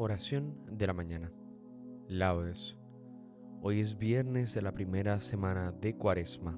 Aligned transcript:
Oración 0.00 0.54
de 0.70 0.86
la 0.86 0.92
mañana. 0.92 1.32
Laudes. 2.06 2.78
Hoy 3.62 3.80
es 3.80 3.98
viernes 3.98 4.54
de 4.54 4.62
la 4.62 4.70
primera 4.70 5.18
semana 5.18 5.72
de 5.72 5.96
Cuaresma. 5.96 6.56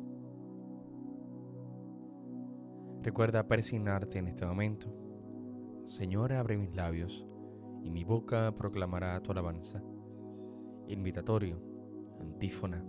Recuerda 3.03 3.49
persignarte 3.49 4.19
en 4.19 4.29
este 4.29 4.45
momento. 4.45 4.95
Señor, 5.87 6.35
abre 6.35 6.59
mis 6.59 6.77
labios 6.77 7.27
y 7.83 7.89
mi 7.89 8.05
boca 8.05 8.55
proclamará 8.59 9.19
tu 9.23 9.33
alabanza. 9.33 9.83
Invitatorio, 10.89 11.63
antífona. 12.21 12.85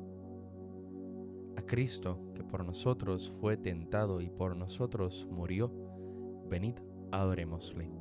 A 1.55 1.61
Cristo, 1.61 2.33
que 2.35 2.43
por 2.43 2.65
nosotros 2.65 3.29
fue 3.39 3.55
tentado 3.55 4.19
y 4.19 4.29
por 4.29 4.57
nosotros 4.57 5.25
murió, 5.31 5.71
venid, 6.49 6.75
adorémosle. 7.13 8.00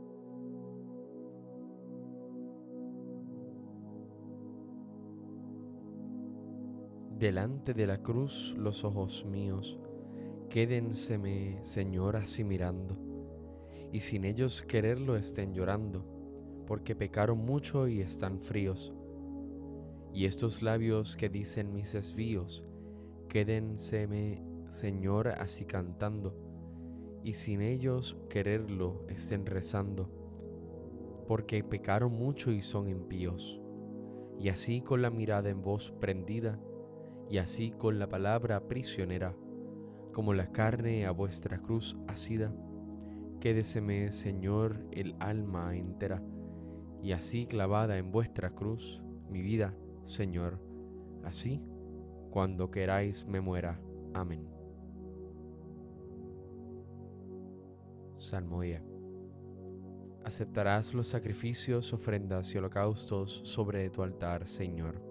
Delante 7.21 7.75
de 7.75 7.85
la 7.85 8.01
cruz 8.01 8.55
los 8.57 8.83
ojos 8.83 9.25
míos, 9.25 9.77
quédenseme, 10.49 11.59
Señor, 11.61 12.15
así 12.15 12.43
mirando, 12.43 12.97
y 13.91 13.99
sin 13.99 14.25
ellos 14.25 14.63
quererlo 14.63 15.15
estén 15.15 15.53
llorando, 15.53 16.03
porque 16.65 16.95
pecaron 16.95 17.37
mucho 17.37 17.87
y 17.87 18.01
están 18.01 18.41
fríos. 18.41 18.91
Y 20.11 20.25
estos 20.25 20.63
labios 20.63 21.15
que 21.15 21.29
dicen 21.29 21.71
mis 21.75 21.93
desvíos, 21.93 22.65
quédenseme, 23.29 24.43
Señor, 24.69 25.27
así 25.27 25.65
cantando, 25.65 26.35
y 27.23 27.33
sin 27.33 27.61
ellos 27.61 28.17
quererlo 28.29 29.05
estén 29.09 29.45
rezando, 29.45 30.09
porque 31.27 31.63
pecaron 31.63 32.13
mucho 32.13 32.51
y 32.51 32.63
son 32.63 32.89
impíos. 32.89 33.61
Y 34.39 34.49
así 34.49 34.81
con 34.81 35.03
la 35.03 35.11
mirada 35.11 35.51
en 35.51 35.61
voz 35.61 35.91
prendida, 35.91 36.59
y 37.31 37.37
así 37.37 37.71
con 37.71 37.97
la 37.97 38.09
palabra 38.09 38.67
prisionera, 38.67 39.33
como 40.11 40.33
la 40.33 40.47
carne 40.47 41.05
a 41.05 41.11
vuestra 41.11 41.59
cruz 41.59 41.97
asida, 42.05 42.53
quédeseme, 43.39 44.11
Señor, 44.11 44.85
el 44.91 45.15
alma 45.17 45.77
entera, 45.77 46.21
y 47.01 47.13
así 47.13 47.45
clavada 47.45 47.97
en 47.97 48.11
vuestra 48.11 48.49
cruz 48.49 49.01
mi 49.29 49.41
vida, 49.41 49.73
Señor, 50.03 50.59
así 51.23 51.63
cuando 52.31 52.69
queráis 52.69 53.25
me 53.25 53.39
muera. 53.39 53.79
Amén. 54.13 54.45
Salmodia. 58.19 58.83
Aceptarás 60.25 60.93
los 60.93 61.07
sacrificios, 61.07 61.93
ofrendas 61.93 62.53
y 62.53 62.57
holocaustos 62.57 63.41
sobre 63.45 63.89
tu 63.89 64.03
altar, 64.03 64.49
Señor 64.49 65.10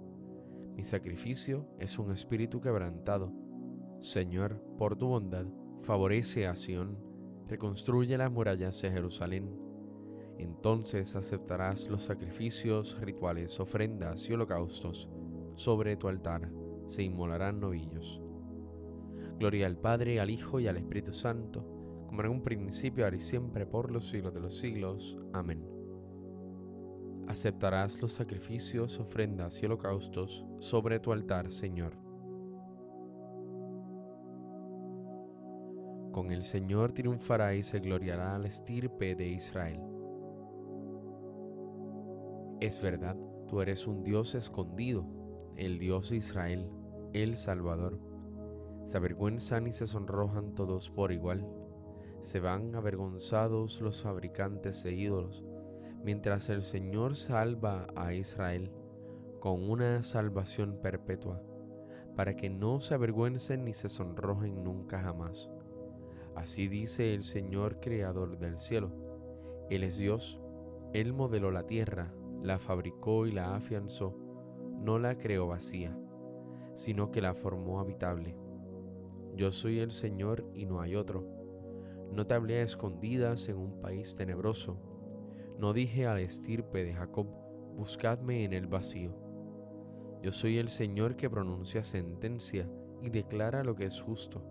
Mi 0.75 0.83
sacrificio 0.83 1.67
es 1.79 1.99
un 1.99 2.11
espíritu 2.11 2.61
quebrantado. 2.61 3.31
Señor, 3.99 4.63
por 4.77 4.95
tu 4.95 5.07
bondad, 5.07 5.45
favorece 5.81 6.47
a 6.47 6.55
Sión, 6.55 6.97
reconstruye 7.47 8.17
las 8.17 8.31
murallas 8.31 8.81
de 8.81 8.89
Jerusalén. 8.89 9.57
Entonces 10.37 11.15
aceptarás 11.15 11.87
los 11.87 12.03
sacrificios, 12.03 12.99
rituales, 12.99 13.59
ofrendas 13.59 14.27
y 14.29 14.33
holocaustos. 14.33 15.07
Sobre 15.55 15.97
tu 15.97 16.07
altar 16.07 16.51
se 16.87 17.03
inmolarán 17.03 17.59
novillos. 17.59 18.21
Gloria 19.37 19.67
al 19.67 19.77
Padre, 19.77 20.19
al 20.19 20.29
Hijo 20.29 20.59
y 20.59 20.67
al 20.67 20.77
Espíritu 20.77 21.13
Santo, 21.13 21.65
como 22.07 22.21
en 22.21 22.29
un 22.29 22.41
principio, 22.41 23.03
ahora 23.03 23.17
y 23.17 23.19
siempre, 23.19 23.65
por 23.65 23.91
los 23.91 24.09
siglos 24.09 24.33
de 24.33 24.39
los 24.39 24.57
siglos. 24.57 25.17
Amén 25.33 25.70
aceptarás 27.31 28.01
los 28.01 28.13
sacrificios, 28.13 28.99
ofrendas 28.99 29.61
y 29.61 29.65
holocaustos 29.65 30.45
sobre 30.59 30.99
tu 30.99 31.11
altar, 31.11 31.51
Señor. 31.51 31.93
Con 36.11 36.31
el 36.31 36.43
Señor 36.43 36.91
triunfará 36.91 37.55
y 37.55 37.63
se 37.63 37.79
gloriará 37.79 38.37
la 38.37 38.47
estirpe 38.47 39.15
de 39.15 39.29
Israel. 39.29 39.79
Es 42.59 42.81
verdad, 42.81 43.15
tú 43.47 43.61
eres 43.61 43.87
un 43.87 44.03
Dios 44.03 44.35
escondido, 44.35 45.05
el 45.55 45.79
Dios 45.79 46.09
de 46.09 46.17
Israel, 46.17 46.69
el 47.13 47.35
Salvador. 47.35 47.97
Se 48.85 48.97
avergüenzan 48.97 49.67
y 49.67 49.71
se 49.71 49.87
sonrojan 49.87 50.53
todos 50.53 50.89
por 50.89 51.11
igual. 51.11 51.47
Se 52.23 52.39
van 52.39 52.75
avergonzados 52.75 53.79
los 53.79 54.01
fabricantes 54.03 54.83
de 54.83 54.93
ídolos 54.93 55.45
mientras 56.03 56.49
el 56.49 56.63
Señor 56.63 57.15
salva 57.15 57.87
a 57.95 58.13
Israel 58.13 58.71
con 59.39 59.69
una 59.69 60.03
salvación 60.03 60.79
perpetua, 60.81 61.41
para 62.15 62.35
que 62.35 62.49
no 62.49 62.79
se 62.79 62.93
avergüencen 62.93 63.65
ni 63.65 63.73
se 63.73 63.89
sonrojen 63.89 64.63
nunca 64.63 64.99
jamás. 64.99 65.49
Así 66.35 66.67
dice 66.67 67.13
el 67.13 67.23
Señor 67.23 67.79
Creador 67.79 68.37
del 68.37 68.57
cielo. 68.57 68.91
Él 69.69 69.83
es 69.83 69.97
Dios, 69.97 70.39
Él 70.93 71.13
modeló 71.13 71.51
la 71.51 71.65
tierra, 71.65 72.13
la 72.41 72.59
fabricó 72.59 73.25
y 73.25 73.31
la 73.31 73.55
afianzó, 73.55 74.15
no 74.79 74.99
la 74.99 75.17
creó 75.17 75.47
vacía, 75.47 75.97
sino 76.75 77.11
que 77.11 77.21
la 77.21 77.33
formó 77.33 77.79
habitable. 77.79 78.35
Yo 79.35 79.51
soy 79.51 79.79
el 79.79 79.91
Señor 79.91 80.45
y 80.53 80.65
no 80.65 80.81
hay 80.81 80.95
otro. 80.95 81.25
No 82.11 82.27
te 82.27 82.33
hablé 82.33 82.59
a 82.59 82.63
escondidas 82.63 83.47
en 83.47 83.57
un 83.57 83.79
país 83.79 84.15
tenebroso 84.15 84.90
no 85.59 85.73
dije 85.73 86.07
al 86.07 86.19
estirpe 86.19 86.83
de 86.83 86.93
Jacob, 86.93 87.27
buscadme 87.75 88.43
en 88.43 88.53
el 88.53 88.67
vacío. 88.67 89.15
Yo 90.21 90.31
soy 90.31 90.57
el 90.57 90.69
Señor 90.69 91.15
que 91.15 91.29
pronuncia 91.29 91.83
sentencia 91.83 92.69
y 93.01 93.09
declara 93.09 93.63
lo 93.63 93.75
que 93.75 93.85
es 93.85 94.01
justo. 94.01 94.43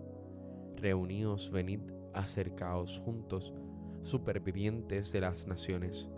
Reuníos, 0.75 1.51
venid, 1.51 1.81
acercaos 2.13 2.99
juntos, 2.99 3.53
supervivientes 4.01 5.11
de 5.11 5.21
las 5.21 5.47
naciones. 5.47 6.09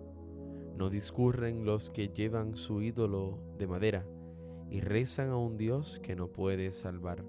No 0.75 0.89
discurren 0.89 1.65
los 1.65 1.89
que 1.89 2.09
llevan 2.09 2.55
su 2.55 2.81
ídolo 2.81 3.39
de 3.57 3.67
madera 3.67 4.07
y 4.69 4.81
rezan 4.81 5.29
a 5.29 5.37
un 5.37 5.57
Dios 5.57 5.99
que 6.01 6.15
no 6.15 6.29
puede 6.29 6.71
salvar. 6.71 7.23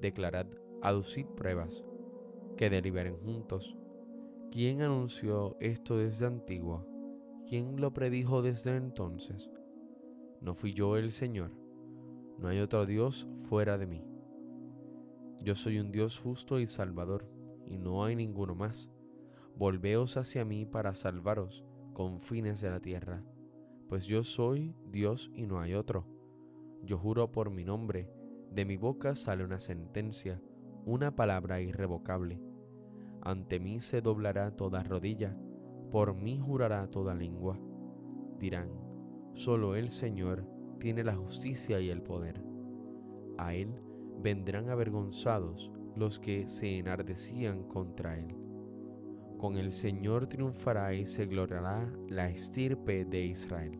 Declarad, 0.00 0.46
aducid 0.82 1.26
pruebas, 1.26 1.84
que 2.56 2.68
deliberen 2.68 3.16
juntos 3.16 3.78
¿Quién 4.52 4.82
anunció 4.82 5.56
esto 5.60 5.96
desde 5.96 6.26
antiguo? 6.26 6.86
¿Quién 7.48 7.80
lo 7.80 7.94
predijo 7.94 8.42
desde 8.42 8.76
entonces? 8.76 9.48
¿No 10.42 10.54
fui 10.54 10.74
yo 10.74 10.98
el 10.98 11.10
Señor? 11.10 11.52
No 12.38 12.48
hay 12.48 12.58
otro 12.58 12.84
Dios 12.84 13.26
fuera 13.48 13.78
de 13.78 13.86
mí. 13.86 14.04
Yo 15.40 15.54
soy 15.54 15.78
un 15.78 15.90
Dios 15.90 16.18
justo 16.18 16.60
y 16.60 16.66
salvador, 16.66 17.26
y 17.66 17.78
no 17.78 18.04
hay 18.04 18.14
ninguno 18.14 18.54
más. 18.54 18.90
Volveos 19.56 20.18
hacia 20.18 20.44
mí 20.44 20.66
para 20.66 20.92
salvaros, 20.92 21.64
con 21.94 22.20
fines 22.20 22.60
de 22.60 22.68
la 22.68 22.80
tierra, 22.80 23.24
pues 23.88 24.04
yo 24.04 24.22
soy 24.22 24.74
Dios 24.84 25.30
y 25.34 25.46
no 25.46 25.60
hay 25.60 25.72
otro. 25.72 26.04
Yo 26.82 26.98
juro 26.98 27.32
por 27.32 27.48
mi 27.48 27.64
nombre, 27.64 28.10
de 28.50 28.66
mi 28.66 28.76
boca 28.76 29.14
sale 29.14 29.44
una 29.44 29.60
sentencia, 29.60 30.42
una 30.84 31.16
palabra 31.16 31.62
irrevocable 31.62 32.51
ante 33.22 33.60
mí 33.60 33.78
se 33.78 34.00
doblará 34.00 34.56
toda 34.56 34.82
rodilla, 34.82 35.36
por 35.90 36.14
mí 36.14 36.38
jurará 36.38 36.88
toda 36.88 37.14
lengua. 37.14 37.58
Dirán, 38.38 38.68
solo 39.32 39.76
el 39.76 39.90
Señor 39.90 40.44
tiene 40.80 41.04
la 41.04 41.14
justicia 41.14 41.80
y 41.80 41.90
el 41.90 42.02
poder. 42.02 42.42
A 43.38 43.54
Él 43.54 43.72
vendrán 44.20 44.68
avergonzados 44.70 45.70
los 45.94 46.18
que 46.18 46.48
se 46.48 46.78
enardecían 46.78 47.62
contra 47.64 48.18
Él. 48.18 48.36
Con 49.38 49.56
el 49.56 49.72
Señor 49.72 50.26
triunfará 50.26 50.94
y 50.94 51.06
se 51.06 51.26
gloriará 51.26 51.92
la 52.08 52.28
estirpe 52.28 53.04
de 53.04 53.24
Israel. 53.24 53.78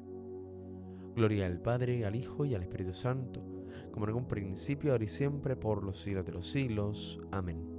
Gloria 1.17 1.47
al 1.47 1.61
Padre, 1.61 2.05
al 2.05 2.15
Hijo 2.15 2.45
y 2.45 2.55
al 2.55 2.63
Espíritu 2.63 2.93
Santo, 2.93 3.43
como 3.91 4.09
en 4.09 4.15
un 4.15 4.27
principio, 4.27 4.93
ahora 4.93 5.05
y 5.05 5.09
siempre, 5.09 5.57
por 5.57 5.85
los 5.85 6.01
siglos 6.01 6.25
de 6.25 6.33
los 6.33 6.47
siglos. 6.47 7.21
Amén. 7.31 7.72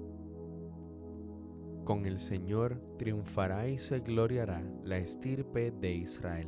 Con 1.83 2.05
el 2.05 2.19
Señor 2.19 2.79
triunfará 2.97 3.67
y 3.67 3.77
se 3.77 3.99
gloriará 3.99 4.63
la 4.85 4.97
estirpe 4.97 5.69
de 5.71 5.93
Israel. 5.93 6.47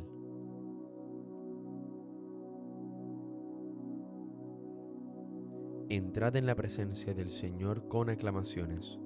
Entrad 5.90 6.36
en 6.36 6.46
la 6.46 6.54
presencia 6.54 7.12
del 7.12 7.28
Señor 7.28 7.86
con 7.86 8.08
aclamaciones. 8.08 8.98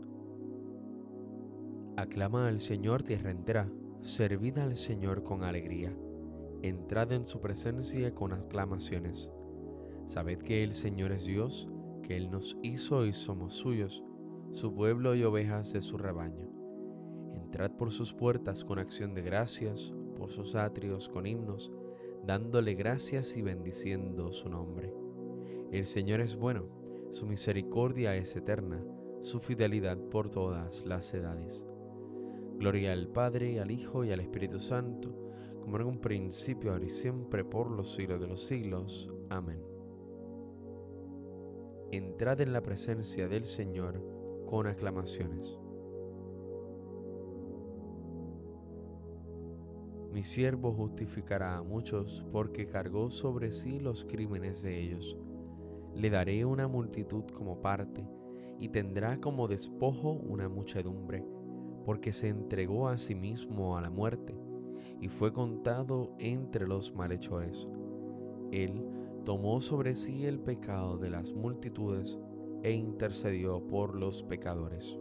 Aclama 1.96 2.46
al 2.46 2.60
Señor 2.60 3.02
tierra 3.02 3.32
entera, 3.32 3.68
servid 4.00 4.58
al 4.58 4.76
Señor 4.76 5.24
con 5.24 5.42
alegría. 5.42 5.92
Entrad 6.62 7.10
en 7.10 7.26
su 7.26 7.40
presencia 7.40 8.14
con 8.14 8.32
aclamaciones. 8.32 9.28
Sabed 10.06 10.38
que 10.38 10.62
el 10.62 10.74
Señor 10.74 11.10
es 11.10 11.24
Dios, 11.24 11.68
que 12.04 12.16
Él 12.16 12.30
nos 12.30 12.56
hizo 12.62 13.04
y 13.04 13.12
somos 13.12 13.54
suyos 13.54 14.04
su 14.50 14.74
pueblo 14.74 15.14
y 15.14 15.24
ovejas 15.24 15.72
de 15.72 15.80
su 15.80 15.96
rebaño. 15.96 16.48
Entrad 17.34 17.72
por 17.72 17.92
sus 17.92 18.12
puertas 18.12 18.64
con 18.64 18.78
acción 18.78 19.14
de 19.14 19.22
gracias, 19.22 19.94
por 20.16 20.30
sus 20.30 20.54
atrios 20.54 21.08
con 21.08 21.26
himnos, 21.26 21.72
dándole 22.24 22.74
gracias 22.74 23.36
y 23.36 23.42
bendiciendo 23.42 24.32
su 24.32 24.48
nombre. 24.48 24.92
El 25.70 25.84
Señor 25.84 26.20
es 26.20 26.36
bueno, 26.36 26.66
su 27.10 27.26
misericordia 27.26 28.16
es 28.16 28.34
eterna, 28.36 28.84
su 29.20 29.40
fidelidad 29.40 29.98
por 29.98 30.30
todas 30.30 30.84
las 30.84 31.12
edades. 31.14 31.64
Gloria 32.58 32.92
al 32.92 33.08
Padre, 33.08 33.60
al 33.60 33.70
Hijo 33.70 34.04
y 34.04 34.12
al 34.12 34.20
Espíritu 34.20 34.58
Santo, 34.58 35.14
como 35.60 35.76
en 35.76 35.86
un 35.86 36.00
principio, 36.00 36.72
ahora 36.72 36.84
y 36.84 36.88
siempre, 36.88 37.44
por 37.44 37.70
los 37.70 37.94
siglos 37.94 38.20
de 38.20 38.26
los 38.26 38.42
siglos. 38.42 39.10
Amén. 39.28 39.62
Entrad 41.92 42.40
en 42.40 42.52
la 42.52 42.62
presencia 42.62 43.28
del 43.28 43.44
Señor, 43.44 44.19
con 44.50 44.66
aclamaciones. 44.66 45.56
Mi 50.12 50.24
siervo 50.24 50.72
justificará 50.72 51.56
a 51.56 51.62
muchos 51.62 52.26
porque 52.32 52.66
cargó 52.66 53.12
sobre 53.12 53.52
sí 53.52 53.78
los 53.78 54.04
crímenes 54.04 54.60
de 54.60 54.80
ellos. 54.80 55.16
Le 55.94 56.10
daré 56.10 56.44
una 56.44 56.66
multitud 56.66 57.24
como 57.32 57.60
parte 57.60 58.04
y 58.58 58.70
tendrá 58.70 59.20
como 59.20 59.46
despojo 59.46 60.10
una 60.10 60.48
muchedumbre, 60.48 61.24
porque 61.86 62.10
se 62.10 62.28
entregó 62.28 62.88
a 62.88 62.98
sí 62.98 63.14
mismo 63.14 63.76
a 63.76 63.80
la 63.80 63.90
muerte 63.90 64.34
y 65.00 65.08
fue 65.08 65.32
contado 65.32 66.16
entre 66.18 66.66
los 66.66 66.92
malhechores. 66.92 67.68
Él 68.50 68.84
tomó 69.24 69.60
sobre 69.60 69.94
sí 69.94 70.26
el 70.26 70.40
pecado 70.40 70.98
de 70.98 71.10
las 71.10 71.32
multitudes 71.32 72.18
e 72.62 72.72
intercedió 72.72 73.66
por 73.66 73.94
los 73.94 74.22
pecadores. 74.22 74.98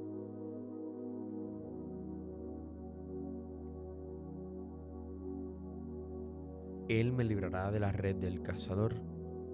Él 6.88 7.14
me 7.14 7.24
librará 7.24 7.72
de 7.72 7.80
la 7.80 7.92
red 7.92 8.16
del 8.16 8.42
cazador, 8.42 8.96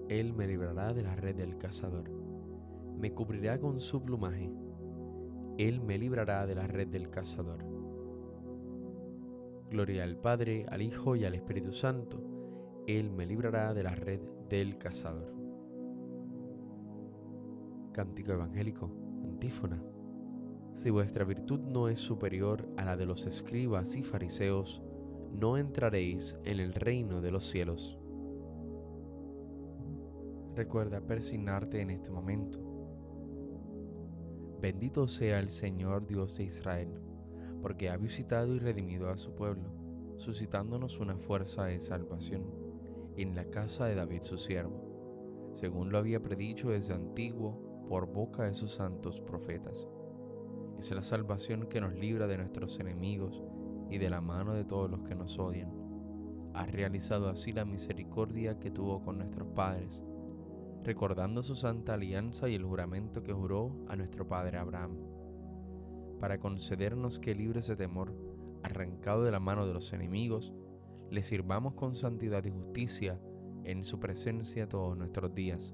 Él 0.08 0.34
me 0.34 0.48
librará 0.48 0.94
de 0.94 1.04
la 1.04 1.16
red 1.16 1.36
del 1.36 1.58
cazador, 1.58 2.10
me 2.98 3.12
cubrirá 3.14 3.60
con 3.60 3.80
su 3.82 4.02
plumaje, 4.02 4.50
Él 5.58 5.82
me 5.82 5.98
librará 5.98 6.46
de 6.48 6.56
la 6.56 6.66
red 6.66 6.88
del 6.88 7.10
cazador. 7.10 7.66
Gloria 9.70 10.04
al 10.06 10.16
Padre, 10.16 10.66
al 10.70 10.82
Hijo 10.82 11.18
y 11.18 11.26
al 11.26 11.36
Espíritu 11.36 11.74
Santo, 11.74 12.24
Él 12.88 13.12
me 13.12 13.26
librará 13.26 13.74
de 13.74 13.84
la 13.84 13.96
red 13.96 14.22
del 14.48 14.78
cazador. 14.78 15.45
Cántico 17.96 18.34
evangélico, 18.34 18.92
antífona. 19.24 19.82
Si 20.74 20.90
vuestra 20.90 21.24
virtud 21.24 21.62
no 21.62 21.88
es 21.88 21.98
superior 21.98 22.68
a 22.76 22.84
la 22.84 22.98
de 22.98 23.06
los 23.06 23.26
escribas 23.26 23.96
y 23.96 24.04
fariseos, 24.04 24.84
no 25.32 25.58
entraréis 25.58 26.38
en 26.44 26.60
el 26.60 26.74
reino 26.74 27.22
de 27.22 27.32
los 27.32 27.46
cielos. 27.46 27.98
Recuerda 30.56 31.00
persignarte 31.00 31.80
en 31.80 31.90
este 31.90 32.12
momento. 32.12 32.60
Bendito 34.60 35.08
sea 35.08 35.40
el 35.40 35.48
Señor 35.48 36.06
Dios 36.06 36.36
de 36.36 36.44
Israel, 36.44 37.00
porque 37.62 37.90
ha 37.90 37.96
visitado 37.96 38.54
y 38.56 38.60
redimido 38.60 39.10
a 39.10 39.16
su 39.16 39.34
pueblo, 39.36 39.70
suscitándonos 40.18 41.00
una 41.00 41.16
fuerza 41.16 41.64
de 41.64 41.80
salvación 41.80 42.44
en 43.16 43.36
la 43.36 43.46
casa 43.46 43.86
de 43.86 43.96
David 43.96 44.24
su 44.24 44.38
siervo, 44.38 45.54
según 45.54 45.94
lo 45.94 45.98
había 45.98 46.22
predicho 46.22 46.72
desde 46.72 46.94
antiguo 46.94 47.65
por 47.88 48.12
boca 48.12 48.44
de 48.44 48.54
sus 48.54 48.74
santos 48.74 49.22
profetas. 49.22 49.88
Es 50.78 50.92
la 50.92 51.04
salvación 51.04 51.68
que 51.68 51.80
nos 51.80 51.94
libra 51.94 52.28
de 52.28 52.38
nuestros 52.38 52.80
enemigos 52.80 53.44
y 53.90 53.98
de 53.98 54.10
la 54.10 54.22
mano 54.22 54.54
de 54.54 54.66
todos 54.66 54.90
los 54.90 55.02
que 55.04 55.16
nos 55.16 55.38
odian. 55.40 55.72
Ha 56.54 56.66
realizado 56.66 57.30
así 57.30 57.52
la 57.52 57.66
misericordia 57.66 58.60
que 58.60 58.72
tuvo 58.72 59.02
con 59.04 59.18
nuestros 59.18 59.48
padres, 59.50 60.04
recordando 60.84 61.44
su 61.44 61.56
santa 61.56 61.96
alianza 61.96 62.50
y 62.50 62.56
el 62.56 62.64
juramento 62.64 63.24
que 63.24 63.34
juró 63.34 63.72
a 63.88 63.96
nuestro 63.96 64.28
padre 64.28 64.58
Abraham, 64.58 64.98
para 66.20 66.40
concedernos 66.40 67.20
que 67.20 67.36
libres 67.36 67.68
de 67.68 67.76
temor, 67.76 68.14
arrancado 68.64 69.24
de 69.24 69.32
la 69.32 69.40
mano 69.40 69.68
de 69.68 69.74
los 69.74 69.94
enemigos, 69.94 70.54
le 71.10 71.22
sirvamos 71.22 71.74
con 71.74 71.94
santidad 71.94 72.44
y 72.46 72.52
justicia 72.52 73.20
en 73.64 73.84
su 73.84 74.00
presencia 74.00 74.68
todos 74.68 74.98
nuestros 74.98 75.34
días. 75.34 75.74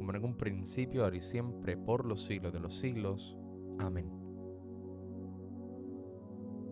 como 0.00 0.14
en 0.14 0.24
un 0.24 0.34
principio, 0.34 1.04
ahora 1.04 1.18
y 1.18 1.20
siempre, 1.20 1.76
por 1.76 2.06
los 2.06 2.24
siglos 2.24 2.54
de 2.54 2.58
los 2.58 2.74
siglos. 2.74 3.36
Amén. 3.78 4.10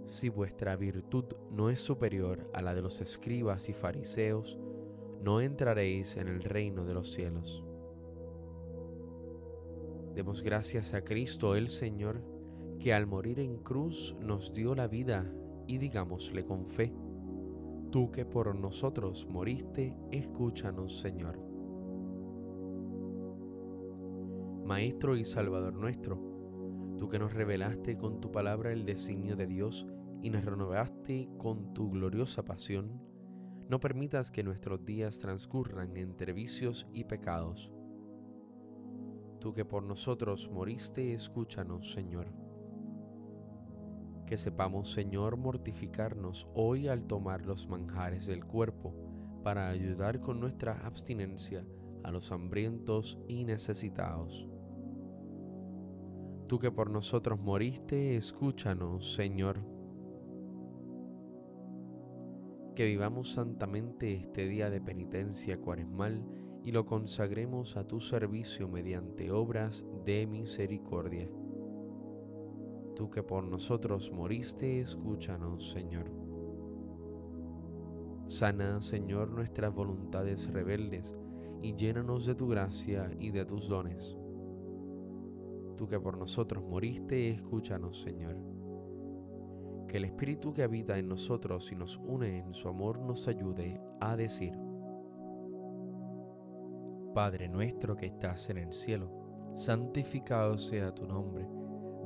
Si 0.06 0.30
vuestra 0.30 0.76
virtud 0.76 1.26
no 1.50 1.68
es 1.68 1.78
superior 1.78 2.50
a 2.54 2.62
la 2.62 2.74
de 2.74 2.80
los 2.80 3.02
escribas 3.02 3.68
y 3.68 3.74
fariseos, 3.74 4.58
no 5.22 5.42
entraréis 5.42 6.16
en 6.16 6.28
el 6.28 6.42
reino 6.42 6.86
de 6.86 6.94
los 6.94 7.12
cielos. 7.12 7.62
Demos 10.14 10.40
gracias 10.40 10.94
a 10.94 11.04
Cristo 11.04 11.54
el 11.54 11.68
Señor, 11.68 12.22
que 12.80 12.94
al 12.94 13.06
morir 13.06 13.40
en 13.40 13.58
cruz 13.58 14.16
nos 14.22 14.54
dio 14.54 14.74
la 14.74 14.88
vida, 14.88 15.30
y 15.66 15.76
digámosle 15.76 16.46
con 16.46 16.66
fe, 16.66 16.94
tú 17.90 18.10
que 18.10 18.24
por 18.24 18.54
nosotros 18.54 19.26
moriste, 19.28 19.94
escúchanos 20.12 20.98
Señor. 20.98 21.47
Maestro 24.68 25.16
y 25.16 25.24
Salvador 25.24 25.72
nuestro, 25.72 26.18
tú 26.98 27.08
que 27.08 27.18
nos 27.18 27.32
revelaste 27.32 27.96
con 27.96 28.20
tu 28.20 28.30
palabra 28.30 28.70
el 28.70 28.84
designio 28.84 29.34
de 29.34 29.46
Dios, 29.46 29.86
y 30.20 30.28
nos 30.28 30.44
renovaste 30.44 31.30
con 31.38 31.72
tu 31.72 31.90
gloriosa 31.90 32.44
pasión, 32.44 33.00
no 33.70 33.80
permitas 33.80 34.30
que 34.30 34.42
nuestros 34.42 34.84
días 34.84 35.20
transcurran 35.20 35.96
entre 35.96 36.34
vicios 36.34 36.86
y 36.92 37.04
pecados. 37.04 37.72
Tú 39.40 39.54
que 39.54 39.64
por 39.64 39.84
nosotros 39.84 40.50
moriste, 40.52 41.14
escúchanos, 41.14 41.90
Señor. 41.92 42.26
Que 44.26 44.36
sepamos, 44.36 44.92
Señor, 44.92 45.38
mortificarnos 45.38 46.46
hoy 46.52 46.88
al 46.88 47.06
tomar 47.06 47.46
los 47.46 47.68
manjares 47.68 48.26
del 48.26 48.44
cuerpo, 48.44 48.94
para 49.42 49.70
ayudar 49.70 50.20
con 50.20 50.40
nuestra 50.40 50.86
abstinencia 50.86 51.64
a 52.04 52.10
los 52.10 52.30
hambrientos 52.32 53.18
y 53.28 53.44
necesitados. 53.44 54.46
Tú 56.48 56.58
que 56.58 56.72
por 56.72 56.90
nosotros 56.90 57.38
moriste, 57.38 58.16
escúchanos, 58.16 59.14
Señor 59.14 59.78
que 62.78 62.84
vivamos 62.84 63.32
santamente 63.32 64.14
este 64.14 64.46
día 64.46 64.70
de 64.70 64.80
penitencia 64.80 65.60
cuaresmal 65.60 66.24
y 66.62 66.70
lo 66.70 66.86
consagremos 66.86 67.76
a 67.76 67.82
tu 67.88 67.98
servicio 67.98 68.68
mediante 68.68 69.32
obras 69.32 69.84
de 70.04 70.28
misericordia. 70.28 71.28
Tú 72.94 73.10
que 73.10 73.24
por 73.24 73.42
nosotros 73.42 74.12
moriste, 74.12 74.80
escúchanos, 74.80 75.70
Señor. 75.70 76.08
Sana, 78.28 78.80
Señor, 78.80 79.30
nuestras 79.30 79.74
voluntades 79.74 80.48
rebeldes 80.48 81.16
y 81.60 81.74
llénanos 81.74 82.26
de 82.26 82.36
tu 82.36 82.46
gracia 82.46 83.10
y 83.18 83.32
de 83.32 83.44
tus 83.44 83.66
dones. 83.66 84.17
Tú 85.78 85.88
que 85.88 85.98
por 85.98 86.18
nosotros 86.18 86.62
moriste, 86.62 87.30
escúchanos, 87.30 88.00
Señor 88.02 88.36
que 89.88 89.96
el 89.96 90.04
Espíritu 90.04 90.52
que 90.52 90.62
habita 90.62 90.98
en 90.98 91.08
nosotros 91.08 91.72
y 91.72 91.74
nos 91.74 91.96
une 91.96 92.40
en 92.40 92.54
su 92.54 92.68
amor 92.68 93.00
nos 93.00 93.26
ayude 93.26 93.80
a 94.00 94.16
decir, 94.16 94.52
Padre 97.14 97.48
nuestro 97.48 97.96
que 97.96 98.06
estás 98.06 98.50
en 98.50 98.58
el 98.58 98.72
cielo, 98.74 99.10
santificado 99.56 100.58
sea 100.58 100.94
tu 100.94 101.06
nombre, 101.06 101.48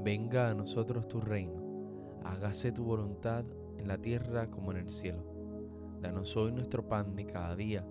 venga 0.02 0.48
a 0.48 0.54
nosotros 0.54 1.08
tu 1.08 1.20
reino, 1.20 2.20
hágase 2.24 2.70
tu 2.70 2.84
voluntad 2.84 3.44
en 3.76 3.88
la 3.88 3.98
tierra 3.98 4.48
como 4.48 4.70
en 4.70 4.78
el 4.78 4.90
cielo. 4.90 5.26
Danos 6.00 6.36
hoy 6.36 6.52
nuestro 6.52 6.88
pan 6.88 7.16
de 7.16 7.26
cada 7.26 7.56
día, 7.56 7.84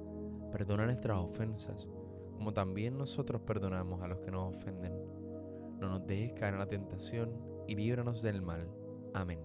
perdona 0.52 0.86
nuestras 0.86 1.20
ofensas, 1.20 1.88
como 2.34 2.54
también 2.54 2.98
nosotros 2.98 3.42
perdonamos 3.42 4.02
a 4.02 4.08
los 4.08 4.20
que 4.20 4.32
nos 4.32 4.56
ofenden. 4.56 5.21
No 5.82 5.90
nos 5.90 6.06
dejes 6.06 6.34
caer 6.34 6.54
en 6.54 6.60
la 6.60 6.68
tentación 6.68 7.32
y 7.68 7.74
líbranos 7.74 8.22
del 8.22 8.44
mal. 8.44 8.70
Amén. 9.16 9.40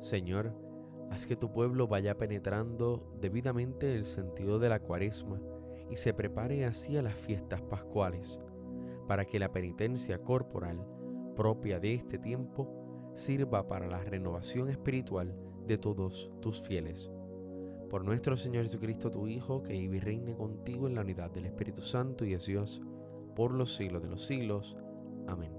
Señor, 0.00 0.52
haz 1.10 1.26
que 1.26 1.36
tu 1.36 1.50
pueblo 1.50 1.88
vaya 1.88 2.18
penetrando 2.18 3.16
debidamente 3.18 3.94
el 3.94 4.04
sentido 4.04 4.58
de 4.58 4.68
la 4.68 4.80
cuaresma 4.80 5.40
y 5.90 5.96
se 5.96 6.12
prepare 6.12 6.66
así 6.66 6.98
a 6.98 7.02
las 7.02 7.14
fiestas 7.14 7.62
pascuales, 7.62 8.38
para 9.08 9.24
que 9.24 9.38
la 9.38 9.50
penitencia 9.50 10.18
corporal 10.18 10.86
propia 11.34 11.80
de 11.80 11.94
este 11.94 12.18
tiempo 12.18 12.68
sirva 13.14 13.66
para 13.66 13.86
la 13.86 14.02
renovación 14.04 14.68
espiritual 14.68 15.34
de 15.66 15.78
todos 15.78 16.30
tus 16.42 16.60
fieles. 16.60 17.10
Por 17.94 18.04
nuestro 18.04 18.36
Señor 18.36 18.64
Jesucristo, 18.64 19.08
tu 19.08 19.28
Hijo, 19.28 19.62
que 19.62 19.72
vive 19.72 19.98
y 19.98 20.00
reine 20.00 20.34
contigo 20.34 20.88
en 20.88 20.96
la 20.96 21.02
unidad 21.02 21.30
del 21.30 21.46
Espíritu 21.46 21.80
Santo 21.80 22.24
y 22.24 22.34
es 22.34 22.44
Dios, 22.44 22.82
por 23.36 23.52
los 23.52 23.76
siglos 23.76 24.02
de 24.02 24.08
los 24.08 24.24
siglos. 24.24 24.76
Amén. 25.28 25.52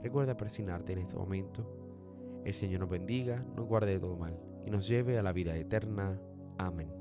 Recuerda 0.00 0.36
presionarte 0.36 0.92
en 0.92 1.00
este 1.00 1.16
momento 1.16 2.40
el 2.44 2.54
Señor 2.54 2.82
nos 2.82 2.90
bendiga, 2.90 3.44
nos 3.56 3.66
guarde 3.66 3.94
de 3.94 3.98
todo 3.98 4.16
mal 4.16 4.38
y 4.64 4.70
nos 4.70 4.86
lleve 4.86 5.18
a 5.18 5.24
la 5.24 5.32
vida 5.32 5.56
eterna. 5.56 6.20
Amén. 6.56 6.97